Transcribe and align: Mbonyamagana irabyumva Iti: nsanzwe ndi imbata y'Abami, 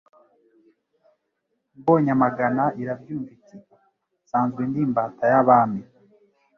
Mbonyamagana 1.79 2.63
irabyumva 2.81 3.31
Iti: 3.37 3.57
nsanzwe 4.23 4.61
ndi 4.69 4.79
imbata 4.85 5.23
y'Abami, 5.33 5.81